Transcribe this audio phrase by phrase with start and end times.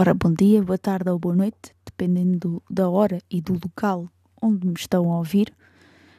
[0.00, 4.08] Ora, bom dia, boa tarde ou boa noite, dependendo da hora e do local
[4.40, 5.52] onde me estão a ouvir.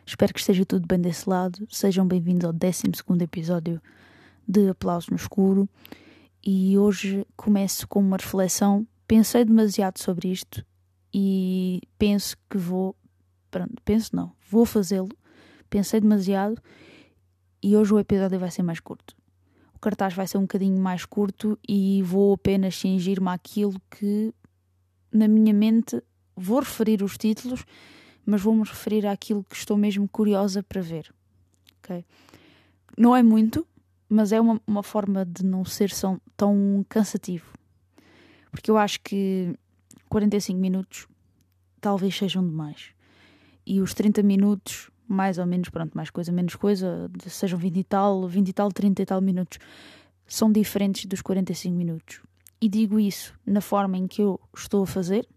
[0.06, 1.66] Espero que esteja tudo bem desse lado.
[1.72, 2.84] Sejam bem-vindos ao 12
[3.22, 3.82] episódio
[4.46, 5.70] de Aplauso no Escuro.
[6.44, 8.88] E hoje começo com uma reflexão.
[9.08, 10.66] Pensei demasiado sobre isto
[11.14, 12.96] e penso que vou.
[13.52, 15.10] Pronto, penso não, vou fazê-lo.
[15.70, 16.62] Pensei demasiado
[17.62, 19.20] e hoje o episódio vai ser mais curto
[19.80, 24.34] o cartaz vai ser um bocadinho mais curto e vou apenas cingir-me àquilo que
[25.10, 26.04] na minha mente
[26.36, 27.64] vou referir os títulos,
[28.26, 31.10] mas vou-me referir àquilo que estou mesmo curiosa para ver.
[31.82, 32.04] Okay?
[32.98, 33.66] Não é muito,
[34.10, 35.92] mas é uma, uma forma de não ser
[36.36, 37.54] tão, cansativo.
[38.52, 39.56] Porque eu acho que
[40.10, 41.08] 45 minutos
[41.80, 42.92] talvez sejam demais.
[43.66, 47.84] E os 30 minutos mais ou menos, pronto, mais coisa, menos coisa, sejam 20 e
[47.84, 49.58] tal, 20 e tal, 30 e tal minutos,
[50.28, 52.22] são diferentes dos 45 minutos.
[52.62, 55.28] E digo isso na forma em que eu estou a fazer,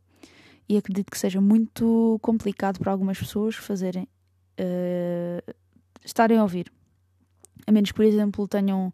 [0.68, 4.06] e acredito que seja muito complicado para algumas pessoas fazerem,
[4.60, 5.54] uh,
[6.04, 6.70] estarem a ouvir.
[7.66, 8.92] A menos que, por exemplo, tenham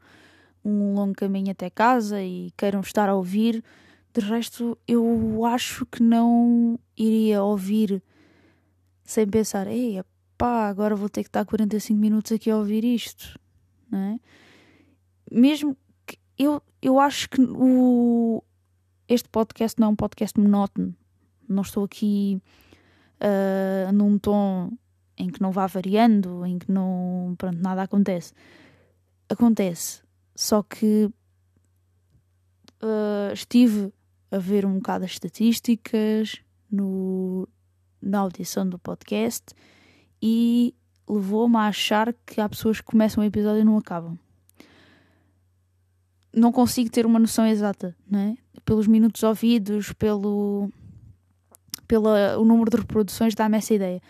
[0.65, 3.65] um longo caminho até casa e queiram estar a ouvir.
[4.13, 8.03] De resto, eu acho que não iria ouvir
[9.05, 10.03] sem pensar, ei,
[10.37, 13.39] pá, agora vou ter que estar 45 minutos aqui a ouvir isto,
[13.91, 14.21] não é?
[15.31, 18.43] Mesmo que eu, eu acho que o,
[19.09, 20.95] este podcast não é um podcast monótono,
[21.49, 22.41] não estou aqui
[23.21, 24.71] uh, num tom
[25.19, 28.33] em que não vá variando, em que não, pronto, nada acontece.
[29.29, 30.03] Acontece,
[30.35, 31.11] só que
[32.83, 33.93] uh, estive
[34.31, 37.49] a ver um bocado as estatísticas no,
[38.01, 39.55] na audição do podcast
[40.23, 40.75] e
[41.09, 44.19] levou-me a achar que há pessoas que começam o episódio e não acabam.
[46.33, 48.37] Não consigo ter uma noção exata, não é?
[48.65, 50.71] Pelos minutos ouvidos, pelo
[51.87, 54.01] pelo o número de reproduções dá-me essa ideia.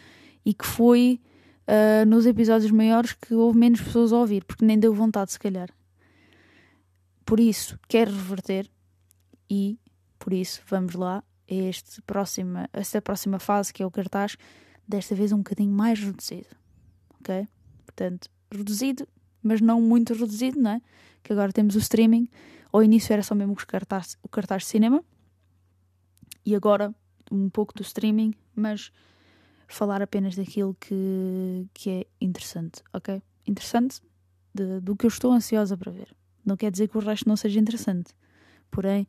[0.48, 1.20] E que foi
[1.66, 5.38] uh, nos episódios maiores que houve menos pessoas a ouvir, porque nem deu vontade, se
[5.38, 5.68] calhar.
[7.26, 8.70] Por isso, quero reverter
[9.50, 9.78] e,
[10.18, 14.38] por isso, vamos lá a este próxima, esta próxima fase que é o cartaz
[14.86, 16.48] desta vez um bocadinho mais reduzido.
[17.20, 17.46] Ok?
[17.84, 19.06] Portanto, reduzido,
[19.42, 20.80] mas não muito reduzido, não é?
[21.22, 22.28] Que agora temos o streaming.
[22.72, 25.04] Ao início era só mesmo o cartaz, o cartaz de cinema
[26.44, 26.94] e agora
[27.30, 28.90] um pouco do streaming, mas
[29.68, 33.22] falar apenas daquilo que, que é interessante, ok?
[33.46, 34.00] Interessante
[34.52, 36.08] de, do que eu estou ansiosa para ver.
[36.44, 38.14] Não quer dizer que o resto não seja interessante,
[38.70, 39.06] porém,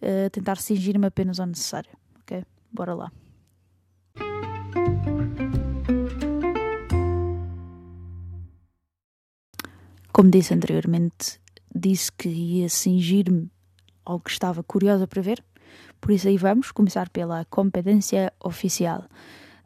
[0.00, 1.90] uh, tentar cingir-me apenas ao necessário,
[2.20, 2.42] ok?
[2.72, 3.12] Bora lá.
[10.12, 11.40] Como disse anteriormente,
[11.74, 13.50] disse que ia cingir-me
[14.04, 15.44] ao que estava curiosa para ver,
[16.00, 19.06] por isso aí vamos começar pela competência oficial.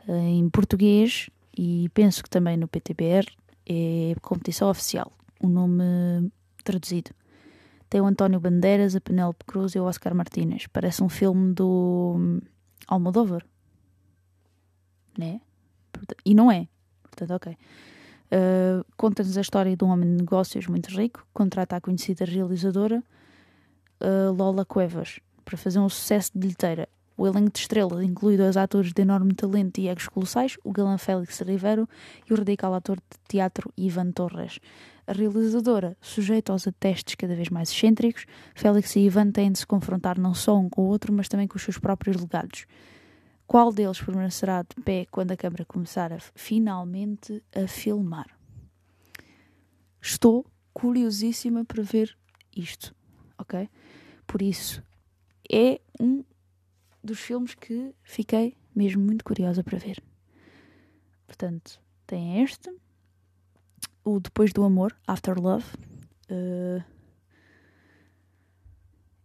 [0.09, 3.27] Eh, em português, e penso que também no PTBR,
[3.67, 5.11] é competição oficial,
[5.41, 5.83] o nome
[6.63, 7.11] traduzido.
[7.89, 10.67] Tem o António Bandeiras, a Penélope Cruz e o Oscar Martínez.
[10.67, 12.41] Parece um filme do hum,
[12.89, 13.45] Almodóvar.
[15.17, 15.41] Né?
[16.25, 16.67] E não é.
[17.03, 17.53] Portanto, ok.
[17.53, 23.03] Uh, Conta-nos a história de um homem de negócios muito rico, contrata a conhecida realizadora
[24.01, 26.89] uh, Lola Cuevas para fazer um sucesso de bilheteira.
[27.17, 30.99] O elenco de estrelas inclui dois atores de enorme talento e egos colossais, o galã
[30.99, 31.89] Félix Rivero
[32.29, 34.59] e o radical ator de teatro Ivan Torres.
[35.07, 39.67] A realizadora, sujeita aos testes cada vez mais excêntricos, Félix e Ivan têm de se
[39.67, 42.67] confrontar não só um com o outro, mas também com os seus próprios legados.
[43.47, 48.27] Qual deles permanecerá de pé quando a câmara começar a, finalmente a filmar?
[50.01, 52.17] Estou curiosíssima para ver
[52.57, 52.95] isto,
[53.39, 53.69] ok?
[54.27, 54.83] Por isso,
[55.51, 56.25] é um
[57.05, 60.03] dos filmes que fiquei mesmo muito curiosa para ver.
[61.27, 62.71] Portanto, tem este,
[64.05, 65.67] o Depois do Amor, After Love.
[66.31, 66.83] Uh...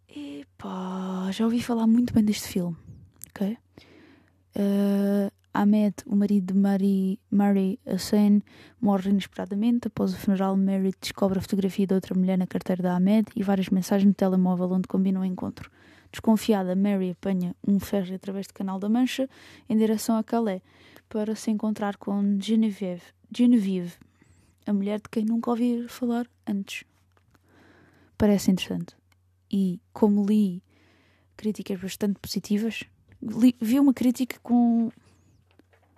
[0.07, 2.75] Epá, já ouvi falar muito bem deste filme,
[3.29, 3.57] ok?
[4.55, 8.41] Uh, Ahmed, o marido de Mary, Mary Hussein,
[8.81, 9.87] morre inesperadamente.
[9.87, 13.43] Após o funeral, Mary descobre a fotografia de outra mulher na carteira da Ahmed e
[13.43, 15.69] várias mensagens no telemóvel onde combinam o encontro.
[16.11, 19.29] Desconfiada, Mary apanha um ferro através do Canal da Mancha
[19.67, 20.61] em direção a Calais
[21.07, 23.03] para se encontrar com Genevieve,
[23.35, 23.93] Genevieve
[24.65, 26.83] a mulher de quem nunca ouvi falar antes.
[28.17, 28.95] Parece interessante.
[29.51, 30.61] E como li
[31.39, 32.83] críticas bastante positivas.
[33.21, 34.91] Li, vi uma crítica com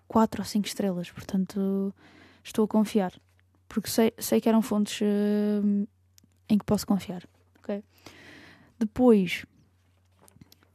[0.07, 1.93] 4 ou 5 estrelas, portanto
[2.43, 3.11] estou a confiar.
[3.67, 5.87] Porque sei, sei que eram fontes uh,
[6.47, 7.27] em que posso confiar.
[7.59, 7.83] Okay?
[8.77, 9.45] Depois,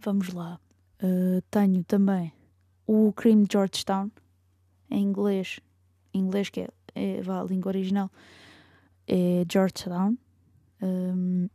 [0.07, 0.61] vamos lá,
[1.03, 2.33] uh, tenho também
[2.87, 4.09] o Cream Georgetown,
[4.89, 5.59] em inglês,
[6.15, 8.09] em inglês que é, é a língua original,
[9.09, 10.17] é Georgetown,
[10.81, 11.49] um,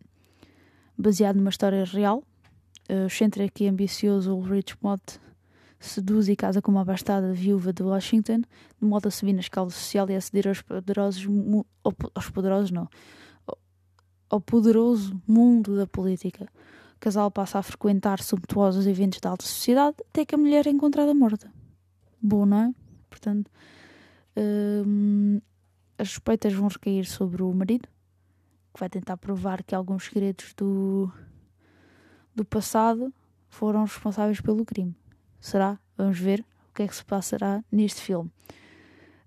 [0.97, 2.23] baseado numa história real.
[2.89, 5.17] Uh, o excêntrico e ambicioso Ulrich Mott
[5.79, 9.69] seduz e casa com uma abastada viúva de Washington, de modo a subir na escala
[9.69, 11.25] social e aceder aos poderosos,
[12.13, 12.89] aos poderosos não,
[14.29, 16.49] ao poderoso mundo da política.
[17.01, 21.11] Casal passa a frequentar sumptuosos eventos da alta sociedade até que a mulher é encontrada
[21.15, 21.51] morta.
[22.21, 22.73] Bom, não é?
[23.09, 23.49] Portanto,
[24.37, 25.41] hum,
[25.97, 27.89] as suspeitas vão recair sobre o marido,
[28.71, 31.11] que vai tentar provar que alguns segredos do,
[32.35, 33.11] do passado
[33.49, 34.95] foram responsáveis pelo crime.
[35.39, 35.79] Será?
[35.97, 38.31] Vamos ver o que é que se passará neste filme.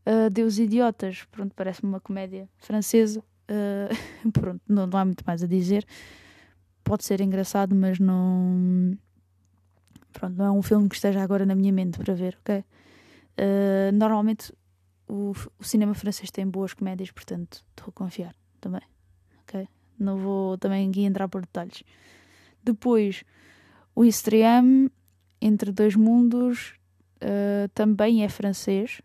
[0.06, 3.19] Uh, Deus Idiotas, pronto, parece-me uma comédia francesa.
[3.50, 5.85] Uh, pronto, não, não há muito mais a dizer.
[6.85, 8.97] Pode ser engraçado, mas não.
[10.13, 12.59] Pronto, não é um filme que esteja agora na minha mente para ver, ok?
[12.59, 14.53] Uh, normalmente
[15.09, 18.83] o, o, cinema francês tem boas comédias, portanto estou a confiar também,
[19.43, 19.69] ok?
[19.99, 21.83] Não vou também aqui entrar por detalhes.
[22.63, 23.25] Depois,
[23.95, 24.91] o Estriam
[25.41, 26.75] entre Dois Mundos
[27.17, 29.01] uh, também é francês.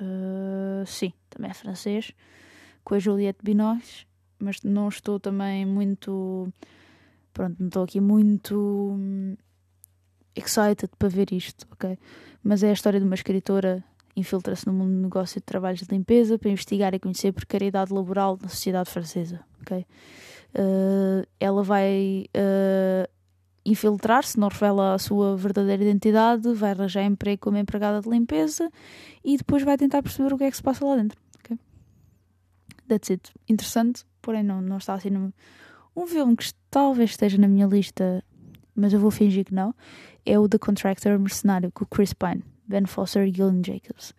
[0.00, 2.12] Uh, sim, também é francês.
[2.84, 4.06] Com a Juliette Binoche,
[4.38, 6.52] mas não estou também muito.
[7.32, 9.36] Pronto, não estou aqui muito hum,
[10.34, 11.98] excited para ver isto, ok?
[12.42, 13.84] Mas é a história de uma escritora
[14.16, 18.38] infiltra-se no mundo do negócio de trabalhos de limpeza para investigar e conhecer precariedade laboral
[18.40, 19.84] na sociedade francesa, ok?
[20.54, 23.10] Uh, ela vai uh,
[23.66, 28.70] infiltrar-se, não revela a sua verdadeira identidade, vai arranjar emprego como empregada de limpeza
[29.22, 31.18] e depois vai tentar perceber o que é que se passa lá dentro.
[32.88, 33.32] That's it.
[33.48, 35.32] Interessante, porém não, não está assim no...
[35.94, 38.22] Um filme que talvez esteja na minha lista,
[38.74, 39.74] mas eu vou fingir que não,
[40.24, 44.10] é o The Contractor Mercenário, com Chris Pine, Ben Foster e Gillian Jacobs.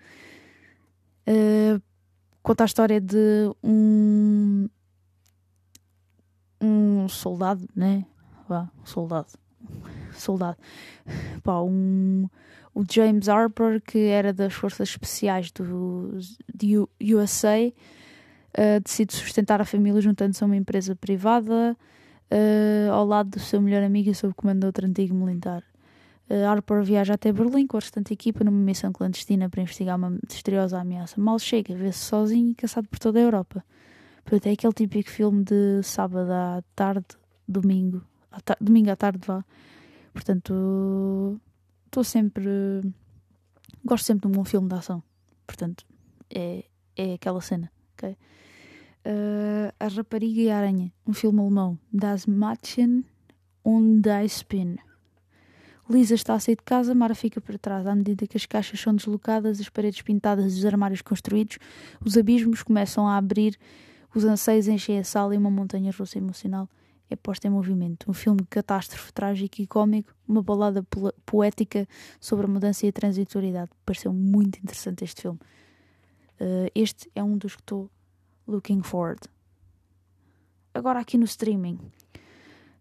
[1.28, 1.81] Uh,
[2.42, 4.68] conta a história de um
[6.60, 8.06] um soldado, né?
[8.48, 9.28] vá, soldado,
[10.14, 10.58] soldado,
[11.44, 12.28] pá, um,
[12.74, 16.18] o James Harper, que era das forças especiais do,
[16.54, 17.72] do USA,
[18.57, 21.77] uh, decide sustentar a família juntando-se a uma empresa privada
[22.31, 25.63] uh, ao lado do seu melhor amigo e sob comando de outro antigo militar.
[26.30, 30.09] Uh, Harper viaja até Berlim com a restante equipa numa missão clandestina para investigar uma
[30.09, 31.19] misteriosa ameaça.
[31.21, 33.63] Mal chega, vê-se sozinho e caçado por toda a Europa.
[34.24, 37.06] Portanto, é aquele típico filme de sábado à tarde,
[37.48, 38.04] domingo,
[38.59, 39.44] domingo à tarde vá.
[40.12, 41.39] Portanto,
[41.86, 42.50] estou sempre.
[43.86, 45.01] Gosto sempre de um bom filme de ação.
[45.45, 45.86] Portanto,
[46.30, 46.65] é,
[46.98, 47.71] é aquela cena.
[47.94, 48.18] Okay?
[49.07, 51.80] Uh, a Rapariga e a Aranha, um filme alemão.
[51.94, 53.06] Das Mädchen
[53.63, 54.75] und Spin.
[55.89, 57.88] Lisa está a sair de casa, Mara fica para trás.
[57.88, 61.57] À medida que as caixas são deslocadas, as paredes pintadas e os armários construídos,
[62.04, 63.57] os abismos começam a abrir,
[64.13, 66.68] os anseios enchem a sala e uma montanha russa emocional
[67.09, 68.09] é posta em movimento.
[68.09, 70.85] Um filme de catástrofe trágico e cómico, uma balada
[71.26, 71.87] poética
[72.19, 73.71] sobre a mudança e a transitoriedade.
[73.85, 75.40] Pareceu muito interessante este filme.
[76.42, 77.90] Uh, este é um dos que estou
[78.47, 79.21] looking forward.
[80.73, 81.80] Agora aqui no streaming.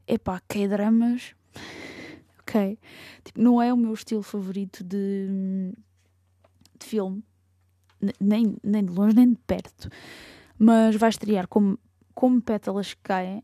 [0.06, 1.35] Epá, K-dramas.
[2.40, 2.78] ok.
[3.25, 5.73] Tipo, não é o meu estilo favorito de,
[6.78, 7.25] de filme.
[8.20, 9.88] Nem, nem de longe, nem de perto.
[10.58, 11.78] Mas vai estrear como,
[12.14, 13.42] como pétalas que caem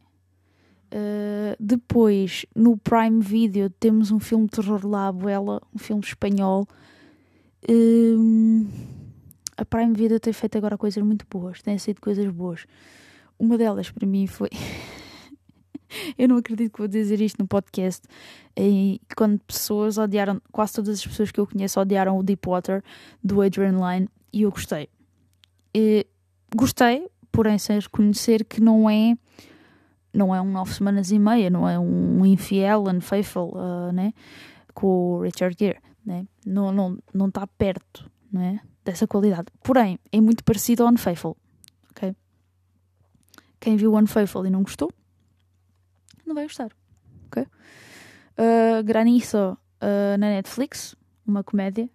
[0.92, 6.68] Uh, depois, no Prime Video, temos um filme de terror lá, Abuela, um filme espanhol.
[7.66, 8.66] Uh,
[9.62, 12.66] a Prime Video tem feito agora coisas muito boas, tem sido coisas boas.
[13.38, 14.50] Uma delas para mim foi.
[16.18, 18.02] eu não acredito que vou dizer isto no podcast.
[18.56, 22.82] E quando pessoas odiaram, quase todas as pessoas que eu conheço odiaram o Deepwater
[23.22, 24.88] do Adrian Lyne e eu gostei.
[25.72, 26.06] E,
[26.54, 29.16] gostei, porém, sem reconhecer que não é
[30.12, 34.12] não é um nove semanas e meia, não é um infiel, unfaithful, uh, né?
[34.74, 36.26] Com o Richard Gere, né?
[36.44, 38.60] Não está não, não tá perto, né?
[38.84, 39.46] Dessa qualidade.
[39.62, 41.36] Porém, é muito parecido ao Unfaithful,
[41.90, 42.16] ok?
[43.60, 44.90] Quem viu Unfaithful e não gostou,
[46.26, 46.70] não vai gostar,
[47.26, 47.42] ok?
[47.42, 50.96] Uh, Granizo uh, na Netflix,
[51.26, 51.88] uma comédia.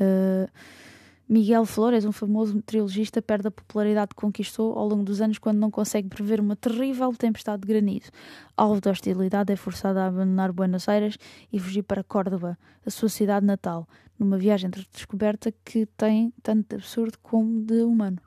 [0.00, 0.48] Uh,
[1.28, 5.58] Miguel Flores, um famoso trilogista, perde a popularidade que conquistou ao longo dos anos quando
[5.58, 8.10] não consegue prever uma terrível tempestade de granizo.
[8.56, 11.18] Alvo da hostilidade, é forçado a abandonar Buenos Aires
[11.52, 12.56] e fugir para Córdoba,
[12.86, 13.86] a sua cidade natal,
[14.18, 18.18] numa viagem de descoberta que tem tanto de absurdo como de humano.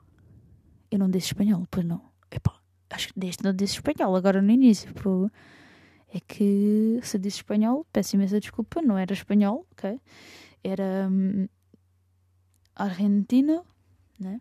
[0.88, 2.00] Eu não disse espanhol, pois não.
[2.30, 2.54] Epá,
[2.88, 4.94] acho que deste não disse espanhol, agora no início.
[4.94, 5.28] Pô.
[6.14, 9.98] É que se disse espanhol, peço imensa desculpa, não era espanhol, ok?
[10.62, 11.08] Era.
[11.10, 11.48] Hum,
[12.74, 13.62] Argentina,
[14.18, 14.40] né?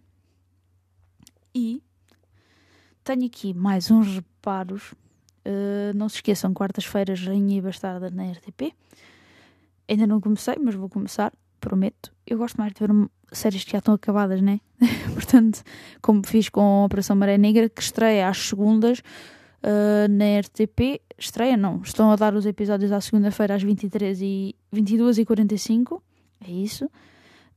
[1.54, 1.82] E
[3.04, 4.94] tenho aqui mais uns reparos.
[5.46, 8.74] Uh, não se esqueçam, quartas-feiras, Rainha e Bastarda na RTP.
[9.88, 12.14] Ainda não comecei, mas vou começar, prometo.
[12.26, 14.60] Eu gosto mais de ver séries que já estão acabadas, né?
[15.14, 15.64] Portanto,
[16.02, 21.02] como fiz com a Operação Maré Negra, que estreia às segundas uh, na RTP.
[21.18, 21.82] Estreia, não.
[21.82, 26.04] Estão a dar os episódios à segunda-feira às 23 e 22 e 45
[26.48, 26.90] É isso.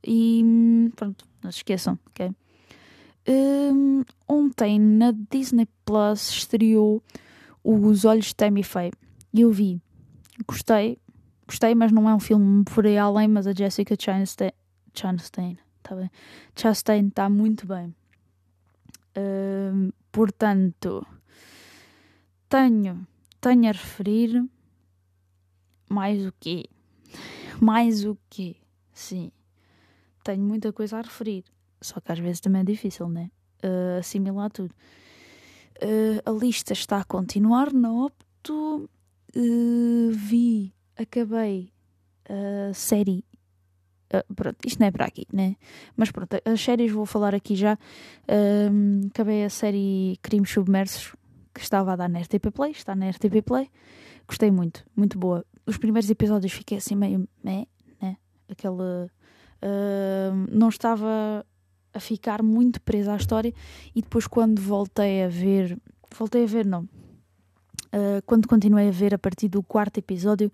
[0.05, 2.31] E pronto, não se esqueçam, ok?
[3.27, 7.01] Um, ontem na Disney Plus estreou
[7.63, 8.91] Os Olhos de Tammy Faye
[9.33, 9.81] e eu vi,
[10.47, 10.99] gostei,
[11.47, 13.27] gostei, mas não é um filme por aí além.
[13.27, 14.51] Mas a Jessica Chastain,
[14.93, 16.11] Chastain, tá bem?
[16.55, 17.95] Chastain está muito bem,
[19.17, 21.05] um, portanto,
[22.47, 23.07] tenho,
[23.41, 24.47] tenho a referir
[25.89, 26.65] mais o quê?
[27.59, 28.55] Mais o quê?
[28.93, 29.31] Sim
[30.25, 31.45] tenho muita coisa a referir.
[31.79, 33.29] Só que às vezes também é difícil, né?
[33.63, 34.73] Uh, assimilar tudo.
[35.81, 38.89] Uh, a lista está a continuar na Opto.
[39.35, 41.71] Uh, vi, acabei
[42.27, 43.23] a série.
[44.35, 45.55] pronto, isto não é para aqui, né?
[45.95, 47.77] Mas pronto, as séries vou falar aqui já.
[49.07, 51.15] acabei a série Crimes Submersos
[51.53, 52.71] que estava a dar na RTP Play.
[52.71, 53.69] Está na RTP Play.
[54.27, 55.45] Gostei muito, muito boa.
[55.67, 57.27] Os primeiros episódios fiquei assim meio.
[57.43, 57.67] Meh,
[58.01, 58.17] né?
[60.51, 61.45] Não estava
[61.93, 63.53] a ficar muito presa à história
[63.95, 65.77] e depois quando voltei a ver,
[66.17, 70.51] voltei a ver não, uh, quando continuei a ver a partir do quarto episódio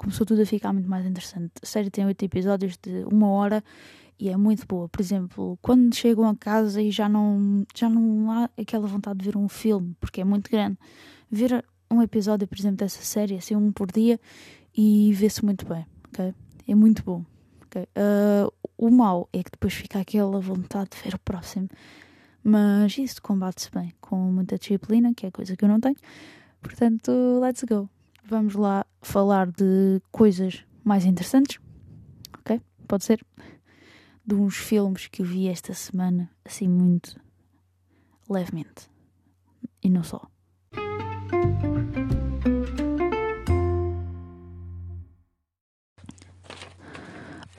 [0.00, 1.52] começou tudo a ficar muito mais interessante.
[1.62, 3.62] A série tem oito episódios de uma hora
[4.18, 4.88] e é muito boa.
[4.88, 9.26] Por exemplo, quando chegam a casa e já não, já não há aquela vontade de
[9.26, 10.78] ver um filme, porque é muito grande,
[11.30, 14.18] ver um episódio, por exemplo, dessa série, assim, um por dia,
[14.74, 16.34] e vê-se muito bem, ok?
[16.66, 17.22] É muito bom.
[17.78, 21.68] Uh, o mal é que depois fica aquela vontade de ver o próximo.
[22.42, 25.96] Mas isso combate-se bem com muita disciplina, que é coisa que eu não tenho.
[26.60, 27.10] Portanto,
[27.40, 27.88] let's go.
[28.24, 31.58] Vamos lá falar de coisas mais interessantes.
[32.38, 32.60] Ok?
[32.86, 33.24] Pode ser?
[34.24, 37.20] De uns filmes que eu vi esta semana, assim, muito
[38.28, 38.88] levemente.
[39.82, 40.30] E não só.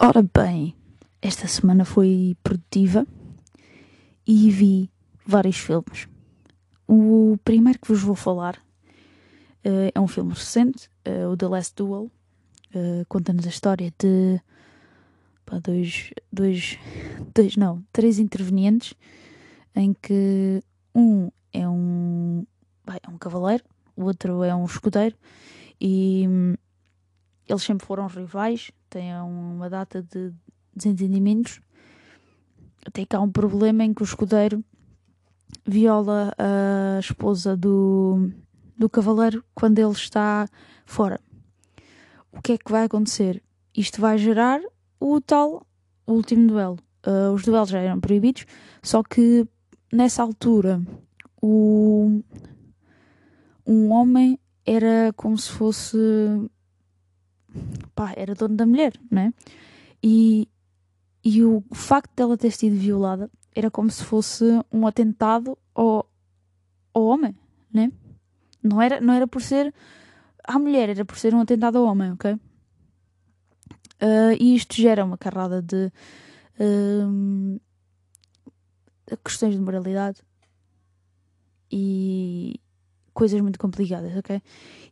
[0.03, 0.75] Ora bem,
[1.21, 3.05] esta semana foi produtiva
[4.25, 4.89] e vi
[5.23, 6.07] vários filmes.
[6.87, 8.55] O primeiro que vos vou falar
[9.63, 12.09] uh, é um filme recente, uh, o The Last Duel.
[12.73, 14.41] Uh, Conta-nos a história de
[15.45, 16.79] pá, dois, dois,
[17.35, 18.95] dois, não, três intervenientes
[19.75, 20.63] em que
[20.95, 22.43] um é um,
[22.83, 23.63] bem, é um cavaleiro,
[23.95, 25.15] o outro é um escudeiro
[25.79, 26.55] e hum,
[27.51, 30.33] eles sempre foram rivais, têm uma data de
[30.73, 31.59] desentendimentos.
[32.85, 34.63] Até que há um problema em que o escudeiro
[35.65, 38.31] viola a esposa do,
[38.77, 40.47] do cavaleiro quando ele está
[40.85, 41.19] fora.
[42.31, 43.43] O que é que vai acontecer?
[43.75, 44.61] Isto vai gerar
[44.99, 45.65] o tal
[46.07, 46.79] último duelo.
[47.05, 48.45] Uh, os duelos já eram proibidos,
[48.81, 49.45] só que
[49.91, 50.81] nessa altura
[51.41, 52.21] o,
[53.65, 55.97] um homem era como se fosse
[57.95, 59.33] pá, era dono da mulher, né?
[60.03, 60.47] E,
[61.23, 66.09] e o facto dela ter sido violada era como se fosse um atentado ao,
[66.93, 67.35] ao homem,
[67.71, 67.91] né?
[68.63, 69.73] Não era, não era por ser
[70.43, 72.33] à mulher, era por ser um atentado ao homem, ok?
[72.33, 75.91] Uh, e isto gera uma carrada de
[76.59, 77.61] uh,
[79.23, 80.23] questões de moralidade
[81.71, 82.59] e
[83.13, 84.41] coisas muito complicadas, ok?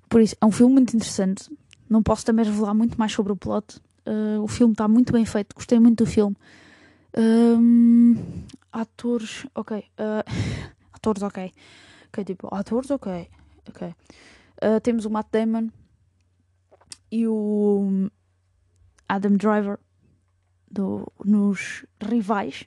[0.07, 1.49] Por isso, é um filme muito interessante.
[1.89, 3.77] Não posso também revelar muito mais sobre o plot.
[4.05, 6.36] Uh, o filme está muito bem feito, gostei muito do filme.
[7.17, 8.15] Um,
[8.72, 9.77] atores, ok.
[9.77, 10.24] Uh,
[10.93, 11.51] atores, ok.
[12.08, 13.29] Ok, tipo, atores, ok.
[13.67, 13.88] Ok.
[13.88, 15.69] Uh, temos o Matt Damon
[17.12, 18.10] e o
[19.08, 19.79] Adam Driver
[20.69, 22.65] do, nos rivais,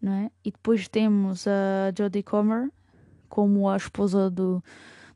[0.00, 0.30] não é?
[0.44, 2.70] E depois temos a Jodie Comer
[3.28, 4.62] como a esposa do,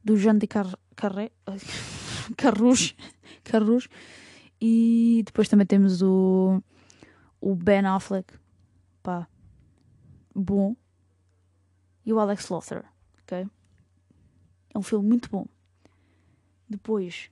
[0.02, 1.31] do Jean de Car Carré.
[2.37, 2.97] Carruge,
[3.44, 3.88] Carruge.
[4.60, 6.62] E depois também temos o,
[7.40, 8.34] o Ben Affleck
[9.04, 9.28] pá,
[10.34, 10.74] bom.
[12.04, 12.84] E o Alex Lothar,
[13.22, 13.46] ok?
[14.74, 15.46] É um filme muito bom.
[16.68, 17.30] Depois,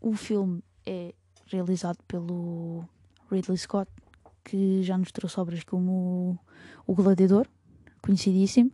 [0.00, 1.14] o filme é
[1.46, 2.88] realizado pelo
[3.30, 3.90] Ridley Scott,
[4.44, 6.38] que já nos trouxe obras como
[6.86, 7.48] O Gladiador,
[8.00, 8.70] conhecidíssimo,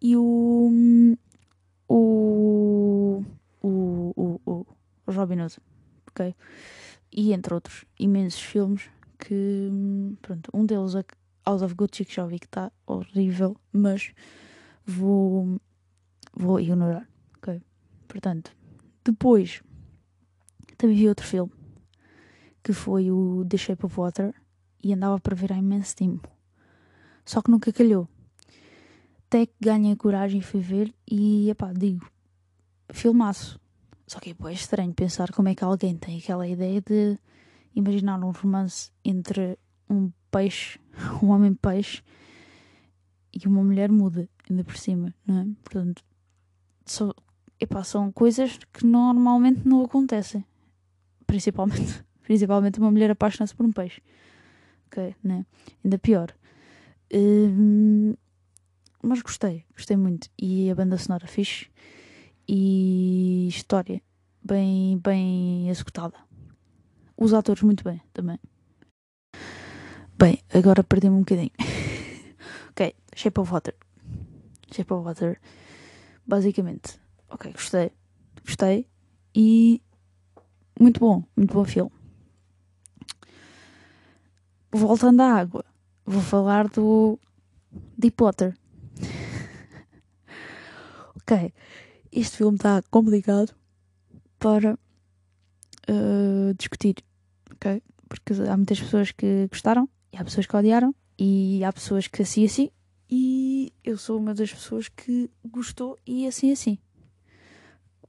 [0.00, 0.70] e o.
[1.88, 3.24] O.
[3.62, 4.40] O.
[4.46, 4.66] O,
[5.06, 5.58] o Robin Hood,
[6.10, 6.34] ok?
[7.12, 9.70] E entre outros imensos filmes que.
[10.22, 11.04] Pronto, um deles é
[11.46, 14.12] House of Gucci, que já vi que está horrível, mas
[14.84, 15.60] vou.
[16.32, 17.60] Vou ignorar, ok?
[18.06, 18.52] Portanto,
[19.04, 19.62] depois
[20.76, 21.52] também vi outro filme
[22.62, 24.34] que foi o The Shape of Water
[24.82, 26.28] e andava para ver há imenso tempo.
[27.24, 28.08] Só que nunca calhou.
[29.26, 32.06] Até que ganhei coragem e fui ver e, epá, digo,
[32.92, 33.60] filmaço.
[34.10, 37.16] Só que é estranho pensar como é que alguém tem aquela ideia de
[37.76, 39.56] imaginar um romance entre
[39.88, 40.80] um peixe,
[41.22, 42.02] um homem peixe
[43.32, 45.46] e uma mulher muda, ainda por cima, não é?
[45.62, 46.02] Portanto,
[46.84, 47.14] só,
[47.60, 50.44] epá, são coisas que normalmente não acontecem.
[51.24, 54.02] Principalmente, principalmente uma mulher apaixona-se por um peixe.
[54.88, 55.46] Ok, né?
[55.84, 56.34] Ainda pior.
[57.14, 58.14] Hum,
[59.00, 60.28] mas gostei, gostei muito.
[60.36, 61.70] E a banda sonora fixe.
[62.52, 64.02] E história
[64.42, 66.16] bem, bem executada.
[67.16, 68.40] Os atores muito bem também.
[70.18, 71.52] Bem, agora perdi-me um bocadinho.
[72.70, 73.76] ok, Shape of Water.
[74.72, 75.40] Shape of Water.
[76.26, 77.92] Basicamente, ok, gostei.
[78.44, 78.88] Gostei.
[79.32, 79.80] E
[80.80, 81.92] muito bom, muito bom filme.
[84.72, 85.64] Voltando à água,
[86.04, 87.16] vou falar do
[87.96, 88.58] Deepwater.
[91.14, 91.52] ok,
[92.12, 93.54] este filme está complicado
[94.38, 96.96] para uh, discutir,
[97.52, 97.82] ok?
[98.08, 102.22] Porque há muitas pessoas que gostaram e há pessoas que odiaram e há pessoas que
[102.22, 102.70] assim assim
[103.10, 106.78] e eu sou uma das pessoas que gostou e assim assim.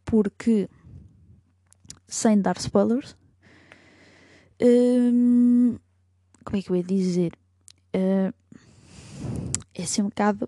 [0.05, 0.69] Porque
[2.07, 3.15] sem dar spoilers.
[4.61, 5.79] Hum,
[6.43, 7.33] como é que eu ia dizer?
[7.95, 8.33] Uh,
[9.73, 10.47] é assim um bocado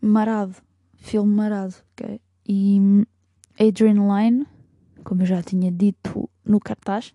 [0.00, 0.56] marado.
[0.96, 2.20] Filme marado, ok?
[2.48, 2.80] E
[3.58, 4.46] Adrian Lyne,
[5.04, 7.14] como eu já tinha dito no cartaz,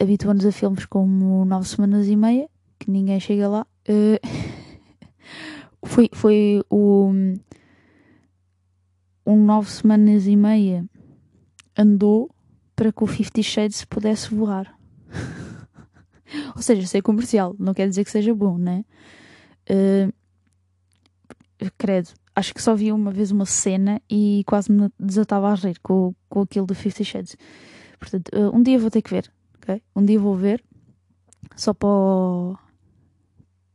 [0.00, 3.66] habitua-nos a filmes como Nove Semanas e Meia, que ninguém chega lá.
[3.90, 7.10] Uh, foi, foi o
[9.24, 10.84] um Nove Semanas e Meia
[11.76, 12.30] andou
[12.74, 14.78] para que o Fifty Shades pudesse voar.
[16.56, 18.84] Ou seja, ser comercial, não quer dizer que seja bom, né?
[19.70, 20.12] Uh,
[21.76, 25.78] credo, acho que só vi uma vez uma cena e quase me desatava a rir
[25.80, 27.36] com, com aquilo do Fifty Shades.
[27.98, 29.82] Portanto, uh, um dia vou ter que ver, ok?
[29.94, 30.64] Um dia vou ver,
[31.56, 32.56] só para o,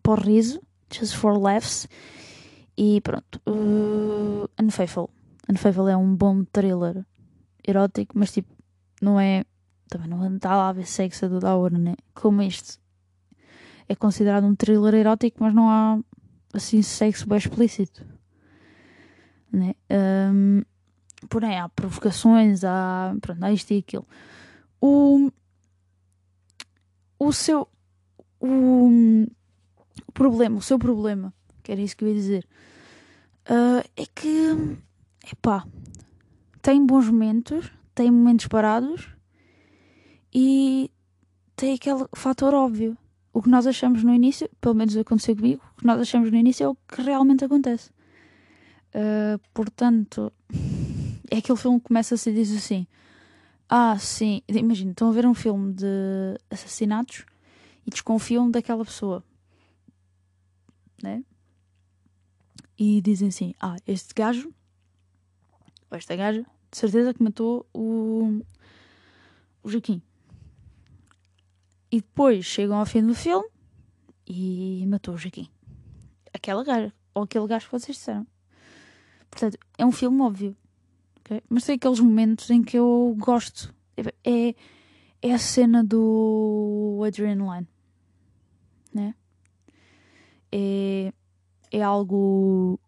[0.02, 1.90] para o riso, just for laughs.
[2.78, 5.10] E pronto, uh, Unfaithful.
[5.50, 7.06] Unfaithful é um bom thriller
[7.68, 8.50] erótico, mas tipo,
[9.02, 9.44] não é.
[9.90, 11.96] Também não está lá a ver sexo a da hora, né?
[12.16, 12.80] Como este
[13.90, 16.00] é considerado um thriller erótico, mas não há
[16.54, 18.06] assim sexo bem explícito,
[19.54, 19.76] né?
[19.90, 20.64] Um,
[21.30, 23.16] porém, há provocações, há.
[23.22, 24.08] Pronto, há isto e aquilo.
[24.82, 25.32] O.
[27.20, 27.68] O seu.
[28.40, 29.26] O,
[30.14, 32.48] problema, o seu problema, que era isso que eu ia dizer,
[33.50, 34.78] uh, é que.
[35.32, 35.66] Epá,
[36.62, 39.08] tem bons momentos, tem momentos parados
[40.34, 40.92] e
[41.56, 42.98] tem aquele fator óbvio.
[43.32, 46.38] O que nós achamos no início, pelo menos aconteceu comigo, o que nós achamos no
[46.38, 47.90] início é o que realmente acontece.
[48.94, 50.32] Uh, portanto,
[51.32, 52.86] é aquele filme que começa a se dizer assim:
[53.68, 57.26] Ah, sim, imagina, estão a ver um filme de assassinatos
[57.88, 59.24] e desconfiam daquela pessoa,
[61.02, 61.24] né?
[62.78, 64.54] E dizem assim: Ah, este gajo,
[65.90, 68.42] ou esta gaja, de certeza que matou o,
[69.64, 70.04] o Joaquim.
[71.92, 73.48] E depois chegam ao fim do filme
[74.28, 75.50] e matou o Joaquim.
[76.32, 78.28] Aquela gaja, ou aquele gajo que vocês disseram.
[79.34, 80.56] Portanto, é um filme óbvio.
[81.22, 81.42] Okay?
[81.50, 83.74] Mas tem aqueles momentos em que eu gosto.
[84.24, 84.54] É,
[85.22, 87.68] é a cena do Adrian Lyne.
[88.94, 89.16] Né?
[90.52, 91.12] É,
[91.72, 92.80] é algo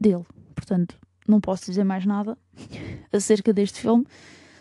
[0.00, 0.24] dele.
[0.52, 0.98] Portanto,
[1.28, 2.36] não posso dizer mais nada
[3.12, 4.04] acerca deste filme,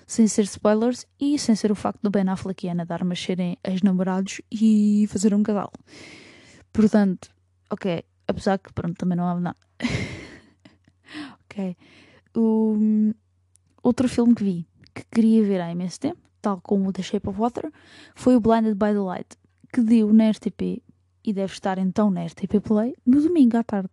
[0.06, 3.58] sem ser spoilers e sem ser o facto do Ben Affleck e Ana Darmas serem
[3.63, 5.72] ex-namorados e fazer um casal.
[6.72, 7.32] Portanto,
[7.72, 9.58] ok, apesar que pronto, também não há nada.
[11.54, 11.78] ok.
[12.36, 13.13] O,
[13.84, 17.39] outro filme que vi, que queria ver há imenso tempo, tal como The Shape of
[17.39, 17.72] Water,
[18.16, 19.38] foi o Blinded by the Light,
[19.72, 20.82] que deu na RTP
[21.24, 23.92] e deve estar então na RTP Play no domingo à tarde.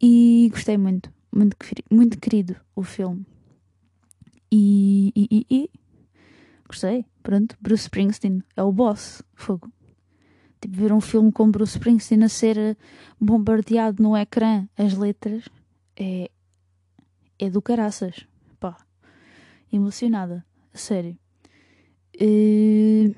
[0.00, 1.56] E gostei muito, muito,
[1.90, 3.24] muito querido o filme.
[4.50, 5.70] E, e, e, e
[6.68, 9.70] gostei, pronto, Bruce Springsteen é o boss, fogo.
[10.60, 12.76] Tipo, ver um filme com Bruce Springsteen a ser
[13.20, 15.44] bombardeado no ecrã, as letras,
[15.96, 16.30] é,
[17.38, 18.26] é do caraças.
[18.58, 18.76] Pá,
[19.72, 21.18] emocionada, sério.
[22.18, 23.14] E,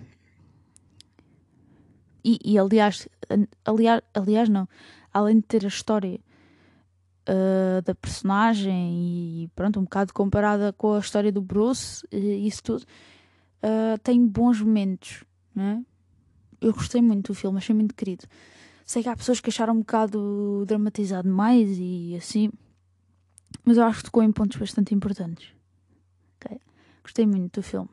[2.24, 3.09] e, e, aliás,
[3.64, 4.68] aliás, aliás, não,
[5.12, 6.20] além de ter a história
[7.28, 12.62] uh, da personagem e pronto, um bocado comparada com a história do Bruce e isso
[12.62, 12.83] tudo,
[13.62, 15.85] uh, tem bons momentos, né?
[16.61, 18.26] Eu gostei muito do filme, achei muito querido.
[18.85, 22.50] Sei que há pessoas que acharam um bocado dramatizado mais e assim,
[23.68, 25.52] mas eu acho que tocou em pontos bastante importantes.
[26.37, 26.59] Okay?
[27.02, 27.90] Gostei muito do filme.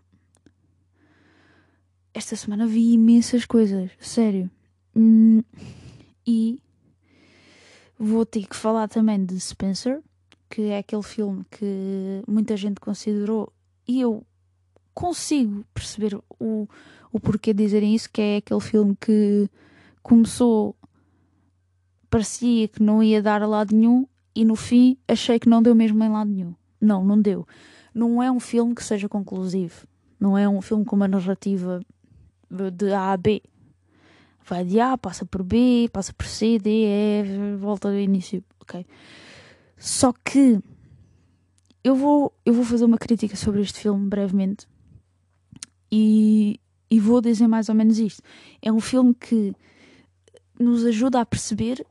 [2.13, 4.49] Esta semana vi imensas coisas, sério.
[4.95, 5.43] Hum,
[6.25, 6.61] e
[7.99, 10.01] vou ter que falar também de Spencer,
[10.49, 13.51] que é aquele filme que muita gente considerou
[13.85, 14.25] e eu
[14.93, 16.69] consigo perceber o,
[17.11, 19.49] o porquê de dizerem isso, que é aquele filme que
[20.01, 20.73] começou
[22.09, 25.73] parecia que não ia dar a lado nenhum e no fim achei que não deu
[25.73, 26.53] mesmo em lado nenhum.
[26.79, 27.47] Não, não deu.
[27.93, 29.87] Não é um filme que seja conclusivo.
[30.19, 31.81] Não é um filme com uma narrativa
[32.73, 33.41] de A a B.
[34.43, 38.43] Vai de A, passa por B, passa por C, D, E, volta do início.
[38.59, 38.85] Ok.
[39.77, 40.59] Só que
[41.83, 44.67] eu vou, eu vou fazer uma crítica sobre este filme brevemente
[45.91, 48.21] e, e vou dizer mais ou menos isto.
[48.61, 49.53] É um filme que
[50.59, 51.85] nos ajuda a perceber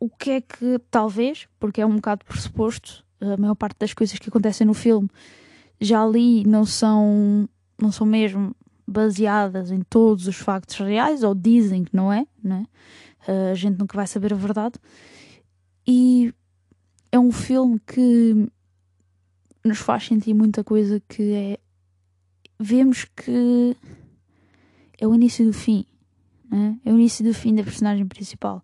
[0.00, 4.18] o que é que talvez, porque é um bocado pressuposto, a maior parte das coisas
[4.18, 5.08] que acontecem no filme
[5.80, 7.48] já ali não são,
[7.80, 8.54] não são mesmo
[8.86, 12.66] baseadas em todos os factos reais, ou dizem que não é, né?
[13.50, 14.74] a gente nunca vai saber a verdade.
[15.86, 16.34] E
[17.12, 18.48] é um filme que
[19.64, 21.58] nos faz sentir muita coisa que é.
[22.58, 23.76] Vemos que
[24.98, 25.86] é o início do fim,
[26.50, 26.78] né?
[26.84, 28.62] é o início do fim da personagem principal.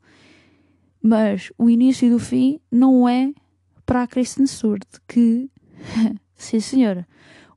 [1.07, 3.33] Mas o início do fim não é
[3.87, 5.49] para a Kristen Stewart, que,
[6.35, 7.07] sim senhora,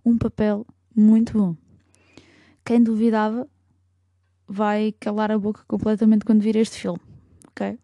[0.05, 1.55] um papel muito bom.
[2.63, 3.49] Quem duvidava
[4.47, 6.99] vai calar a boca completamente quando vir este filme,
[7.47, 7.79] ok?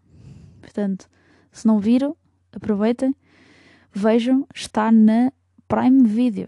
[0.62, 1.10] Portanto,
[1.52, 2.16] se não viram,
[2.52, 3.16] aproveitem,
[3.92, 5.34] vejam, está na
[5.68, 6.48] Prime Video.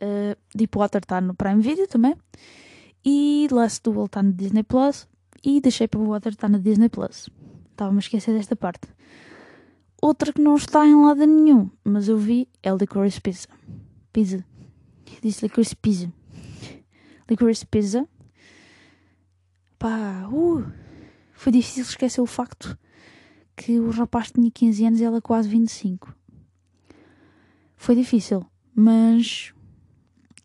[0.00, 2.14] Uh, Deepwater está no Prime Video também.
[3.04, 5.08] E Last Duel está no Disney Plus.
[5.42, 7.28] E The Shape of Water está na Disney Plus.
[7.78, 8.88] Estava-me a esquecer desta parte.
[10.02, 13.46] Outra que não está em lado nenhum, mas eu vi é Licorice Pizza.
[14.12, 14.44] Pizza.
[15.22, 16.12] Disse Licorice Pizza.
[17.30, 18.08] Licorice Pizza.
[19.78, 20.66] Pá, uh,
[21.32, 22.76] foi difícil esquecer o facto
[23.54, 26.12] que o rapaz tinha 15 anos e ela quase 25.
[27.76, 29.54] Foi difícil, mas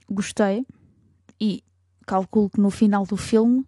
[0.07, 0.67] gostei
[1.41, 1.63] e
[2.05, 3.65] calculo que no final do filme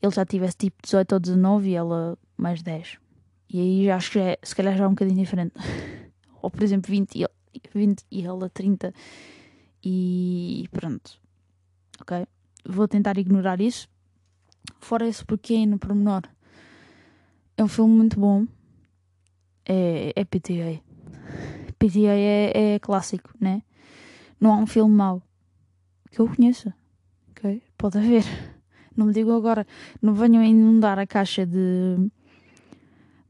[0.00, 2.98] ele já tivesse tipo 18 ou 19 e ela mais 10.
[3.52, 5.54] E aí já acho que é, se calhar já é um bocadinho diferente.
[6.42, 7.26] ou por exemplo 20 e,
[7.74, 8.94] 20 e ela 30
[9.84, 11.20] e pronto.
[12.00, 12.26] Ok?
[12.64, 13.88] Vou tentar ignorar isso.
[14.78, 16.22] Fora esse pequeno pormenor.
[17.56, 18.46] É um filme muito bom.
[19.64, 20.82] É, é PTA.
[21.78, 23.62] PTA é, é clássico, né?
[24.40, 25.22] Não há um filme mau
[26.10, 26.74] que eu conheça.
[27.30, 27.62] Ok?
[27.76, 28.24] Pode haver.
[28.96, 29.66] Não me digam agora,
[30.02, 32.10] não venham inundar a caixa de,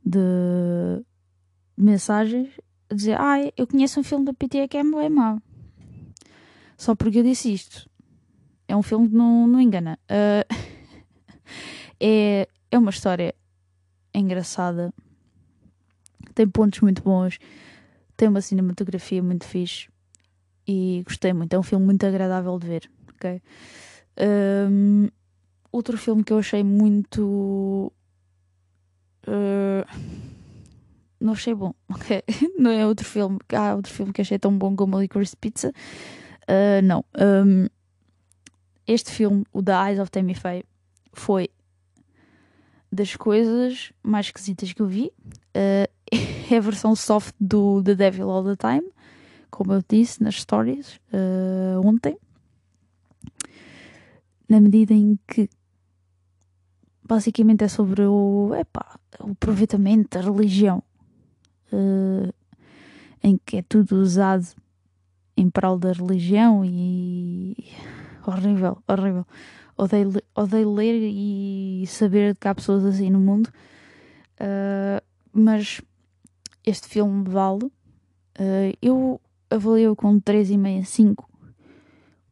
[0.04, 1.04] de
[1.76, 2.48] mensagens
[2.90, 5.40] a dizer, ah, eu conheço um filme da PTA que é mau.
[6.76, 7.88] Só porque eu disse isto.
[8.66, 9.98] É um filme que não, não engana.
[10.08, 10.54] Uh,
[12.00, 13.34] é, é uma história
[14.14, 14.92] engraçada.
[16.34, 17.38] Tem pontos muito bons.
[18.16, 19.88] Tem uma cinematografia muito fixe.
[20.66, 21.52] E gostei muito.
[21.52, 22.90] É um filme muito agradável de ver.
[23.14, 23.42] Okay?
[24.70, 25.08] Um,
[25.72, 27.92] outro filme que eu achei muito.
[29.26, 29.85] Uh,
[31.20, 31.74] não achei bom?
[32.59, 33.38] Não é outro filme.
[33.54, 35.72] Há outro filme que achei tão bom como a Licorice Pizza.
[36.48, 37.04] Uh, não.
[37.18, 37.66] Um,
[38.87, 40.64] este filme, o The Eyes of Tammy Faye,
[41.12, 41.50] foi
[42.90, 45.12] das coisas mais esquisitas que eu vi.
[45.54, 45.87] Uh,
[46.50, 48.90] é a versão soft do The Devil All the Time,
[49.50, 52.16] como eu disse nas stories uh, ontem
[54.50, 55.48] na medida em que
[57.11, 60.81] basicamente é sobre o, epá, o aproveitamento da religião,
[61.73, 62.33] uh,
[63.20, 64.46] em que é tudo usado
[65.37, 67.57] em prol da religião e
[68.25, 69.27] horrível, horrível,
[69.77, 73.49] odeio, odeio ler e saber que há pessoas assim no mundo.
[74.40, 75.81] Uh, mas
[76.64, 77.64] este filme vale.
[78.38, 79.20] Uh, eu
[79.51, 81.29] avalio com 3,5 5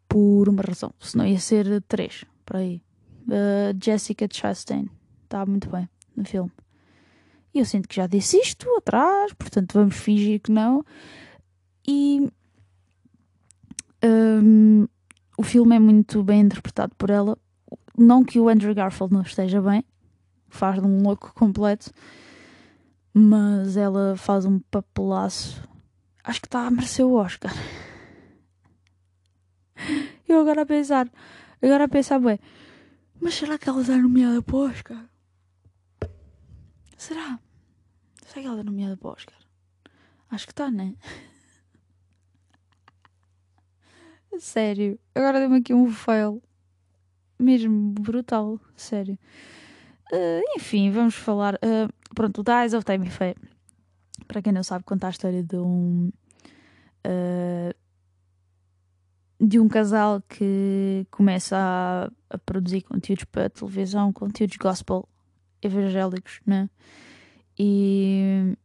[0.08, 0.94] por uma razão.
[1.00, 2.80] Senão ia ser 3 por aí.
[3.28, 4.88] Uh, Jessica Chastain
[5.24, 6.50] está muito bem no filme.
[7.54, 10.84] E eu sinto que já disse isto atrás, portanto vamos fingir que não.
[11.86, 12.30] E
[14.04, 14.86] um,
[15.36, 17.36] o filme é muito bem interpretado por ela.
[17.96, 19.84] Não que o Andrew Garfield não esteja bem,
[20.48, 21.90] faz de um louco completo,
[23.12, 25.66] mas ela faz um papelaço.
[26.22, 27.52] Acho que está a merecer o Oscar.
[30.28, 31.10] Eu agora a pensar,
[31.60, 32.38] agora a pensar, bem,
[33.20, 35.08] mas será que ela está nomeada para o Oscar?
[36.96, 37.38] Será?
[38.26, 39.38] Será que ela está nomeada para o Oscar?
[40.30, 40.94] Acho que está, né?
[44.38, 44.98] Sério.
[45.14, 46.42] Agora deu-me aqui um fail.
[47.38, 48.60] Mesmo brutal.
[48.76, 49.18] Sério.
[50.12, 51.54] Uh, enfim, vamos falar.
[51.56, 53.36] Uh, pronto, o Eyes of Tammy Faye.
[54.26, 56.12] Para quem não sabe, conta a história de um.
[57.06, 57.74] Uh,
[59.40, 65.08] de um casal que começa a, a, produzir conteúdos para televisão, conteúdos gospel
[65.62, 66.68] evangélicos, né?
[67.58, 68.56] E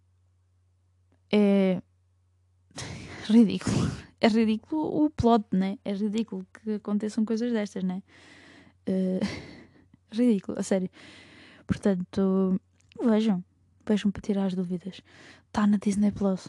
[1.31, 1.81] é
[3.29, 3.91] ridículo.
[4.19, 5.77] É ridículo o plot, né?
[5.83, 8.01] É ridículo que aconteçam coisas destas, né?
[8.87, 9.19] Uh,
[10.11, 10.89] ridículo, a sério.
[11.67, 12.59] Portanto,
[13.03, 13.43] vejam.
[13.85, 15.01] Vejam para tirar as dúvidas.
[15.47, 16.47] Está na Disney Plus.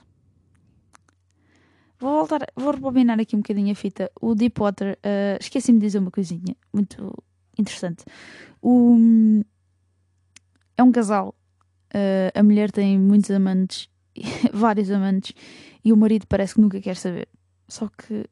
[1.99, 4.11] Vou voltar, vou rebobinar aqui um bocadinho a fita.
[4.21, 7.13] O Deepwater, uh, esqueci-me de dizer uma coisinha muito
[7.57, 8.05] interessante.
[8.61, 8.97] O,
[10.77, 11.35] é um casal.
[11.95, 13.89] Uh, a mulher tem muitos amantes,
[14.53, 15.33] vários amantes,
[15.85, 17.29] e o marido parece que nunca quer saber.
[17.69, 18.29] Só que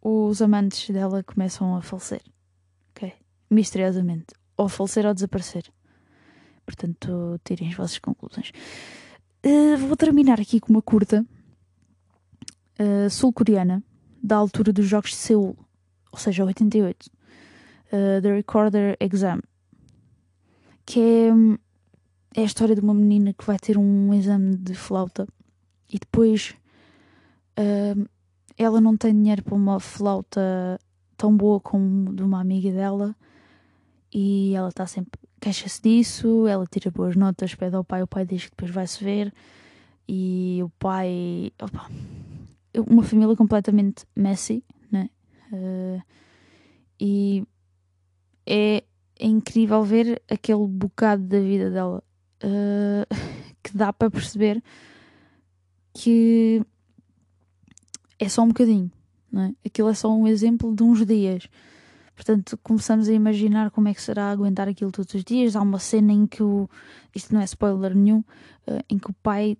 [0.00, 2.22] os amantes dela começam a falecer.
[2.90, 3.12] Ok?
[3.50, 4.34] Misteriosamente.
[4.56, 5.64] Ou falecer ou desaparecer.
[6.64, 8.50] Portanto, tirem as vossas conclusões.
[9.44, 11.24] Uh, vou terminar aqui com uma curta
[12.78, 13.82] uh, sul-coreana
[14.22, 15.56] da altura dos Jogos de Seul,
[16.12, 17.06] ou seja, 88.
[17.06, 19.40] Uh, The Recorder Exam.
[20.84, 25.26] Que é, é a história de uma menina que vai ter um exame de flauta
[25.88, 26.54] e depois
[27.58, 28.08] uh,
[28.56, 30.78] ela não tem dinheiro para uma flauta
[31.16, 33.14] tão boa como de uma amiga dela
[34.12, 38.24] e ela está sempre queixa-se disso, ela tira boas notas, pede ao pai, o pai
[38.26, 39.32] diz que depois vai-se ver
[40.08, 41.88] e o pai opa,
[42.80, 45.10] uma família completamente messy né?
[45.52, 46.02] Uh,
[47.00, 47.44] e
[48.46, 48.82] é,
[49.18, 52.02] é, incrível ver aquele bocado da vida dela
[52.42, 53.14] uh,
[53.62, 54.62] que dá para perceber
[55.92, 56.62] que
[58.18, 58.90] é só um bocadinho,
[59.30, 59.54] não é?
[59.64, 61.48] Aquilo é só um exemplo de uns dias.
[62.14, 65.54] Portanto, começamos a imaginar como é que será aguentar aquilo todos os dias.
[65.54, 66.68] Há uma cena em que o.
[67.14, 69.56] Isto não é spoiler nenhum, uh, em que o pai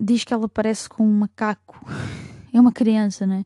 [0.00, 1.84] diz que ela parece com um macaco.
[2.52, 3.44] é uma criança, não é?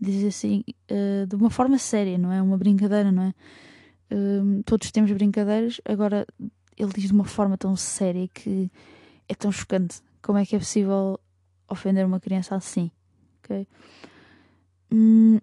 [0.00, 2.40] Diz assim, uh, de uma forma séria, não é?
[2.40, 3.34] Uma brincadeira, não é?
[4.12, 6.26] Uh, todos temos brincadeiras, agora
[6.76, 8.70] ele diz de uma forma tão séria que
[9.28, 10.00] é tão chocante.
[10.22, 11.18] Como é que é possível
[11.68, 12.90] ofender uma criança assim?
[13.46, 13.66] ok?
[14.92, 15.40] Hum,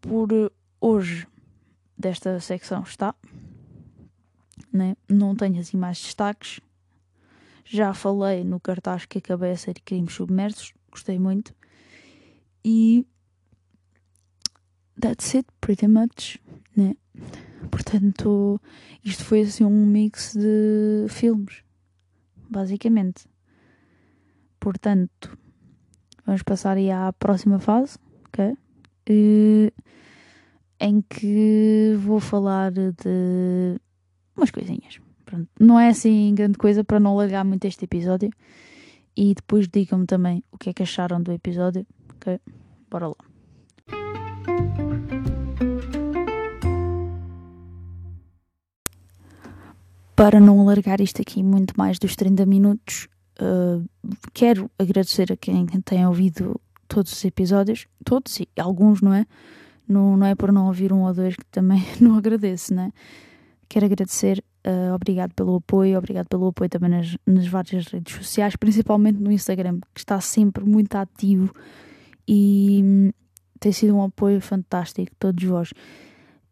[0.00, 0.28] por
[0.80, 1.26] hoje,
[1.96, 3.14] desta secção está.
[4.72, 4.96] Né?
[5.08, 6.60] Não tenho assim mais destaques.
[7.64, 11.54] Já falei no cartaz que acabei a ser Crimes Submersos, gostei muito.
[12.66, 13.06] E
[15.00, 16.40] that's it, pretty much,
[16.76, 16.96] né?
[17.70, 18.60] Portanto,
[19.04, 21.62] isto foi assim um mix de filmes,
[22.50, 23.28] basicamente.
[24.58, 25.38] Portanto,
[26.26, 28.56] Vamos passar aí à próxima fase, ok?
[29.08, 29.72] Uh,
[30.80, 33.80] em que vou falar de
[34.36, 34.98] umas coisinhas.
[35.24, 35.48] Pronto.
[35.58, 38.30] Não é assim grande coisa para não largar muito este episódio.
[39.16, 41.86] E depois digam-me também o que é que acharam do episódio.
[42.16, 42.40] Ok?
[42.90, 43.16] Bora lá.
[50.14, 53.86] Para não alargar isto aqui muito mais dos 30 minutos, Uh,
[54.32, 59.26] quero agradecer a quem tem ouvido todos os episódios, todos e alguns, não é?
[59.86, 62.90] Não, não é por não ouvir um ou dois que também não agradeço, né?
[63.68, 68.56] Quero agradecer, uh, obrigado pelo apoio, obrigado pelo apoio também nas, nas várias redes sociais,
[68.56, 71.52] principalmente no Instagram, que está sempre muito ativo
[72.26, 73.10] e hum,
[73.60, 75.70] tem sido um apoio fantástico, todos vós.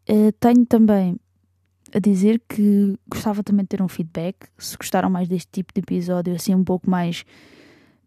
[0.09, 1.17] Uh, tenho também
[1.93, 5.79] a dizer que gostava também de ter um feedback, se gostaram mais deste tipo de
[5.79, 7.23] episódio, assim um pouco mais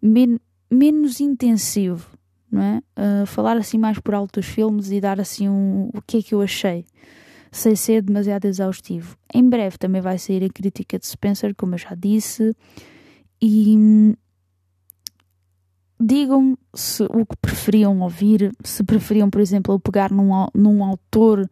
[0.03, 0.39] men
[0.71, 2.07] menos intensivo,
[2.51, 2.83] não é?
[2.97, 6.23] Uh, falar assim mais por alto dos filmes e dar assim um o que é
[6.23, 6.85] que eu achei.
[7.51, 9.17] sem ser demasiado exaustivo.
[9.33, 12.55] Em breve também vai sair a crítica de Spencer, como eu já disse,
[13.41, 14.15] e hum,
[16.01, 21.49] digam-me se o que preferiam ouvir, se preferiam, por exemplo, pegar num, num autor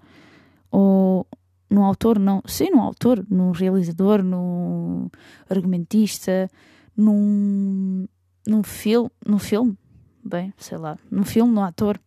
[0.71, 1.27] ou
[1.69, 5.11] num autor, não, sim, num autor, num realizador, num
[5.51, 6.49] argumentista,
[6.97, 8.07] num,
[8.47, 9.77] num filme, num filme,
[10.25, 12.01] bem, sei lá, num filme, num ator,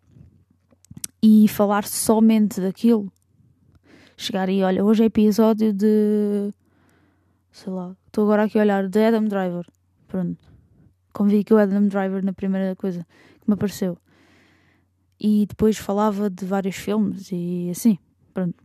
[1.21, 3.11] e falar somente daquilo.
[4.15, 6.53] Chegar e olha, hoje é episódio de
[7.51, 9.65] sei lá, estou agora aqui a olhar de Adam Driver.
[10.07, 10.48] Pronto.
[11.13, 13.05] Como vi que o Adam Driver na primeira coisa
[13.41, 13.97] que me apareceu.
[15.19, 17.97] E depois falava de vários filmes e assim,
[18.33, 18.63] pronto.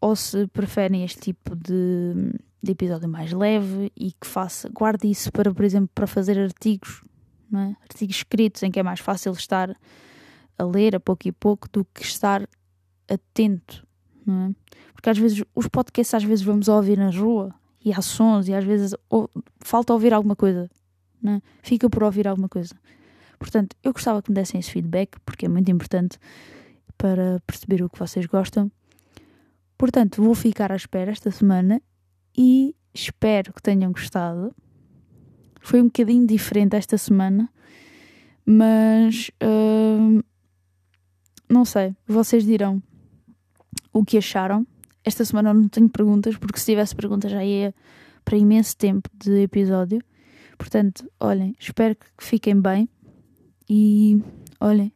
[0.00, 5.32] Ou se preferem este tipo de, de episódio mais leve e que faça, guarde isso
[5.32, 7.02] para, por exemplo, para fazer artigos,
[7.54, 7.74] é?
[7.82, 9.74] artigos escritos em que é mais fácil estar
[10.58, 12.46] a ler a pouco e pouco do que estar
[13.08, 13.86] atento,
[14.28, 14.54] é?
[14.92, 18.54] Porque às vezes os podcasts às vezes vamos ouvir na rua e há sons e
[18.54, 19.30] às vezes ou,
[19.60, 20.70] falta ouvir alguma coisa,
[21.22, 21.42] né?
[21.62, 22.74] fica por ouvir alguma coisa.
[23.38, 26.18] Portanto, eu gostava que me dessem esse feedback porque é muito importante
[26.96, 28.70] para perceber o que vocês gostam.
[29.78, 31.80] Portanto, vou ficar à espera esta semana
[32.36, 34.54] e espero que tenham gostado.
[35.60, 37.48] Foi um bocadinho diferente esta semana,
[38.44, 40.22] mas uh,
[41.48, 42.82] não sei, vocês dirão
[43.92, 44.66] o que acharam
[45.04, 47.74] esta semana não tenho perguntas, porque se tivesse perguntas já ia
[48.24, 50.02] para imenso tempo de episódio.
[50.60, 52.86] Portanto, olhem, espero que fiquem bem
[53.66, 54.22] e
[54.60, 54.92] olhem,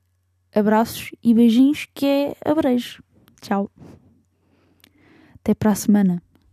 [0.55, 3.03] abraços e beijinhos que é abrejo.
[3.41, 3.71] Tchau.
[5.37, 6.23] Até para a semana.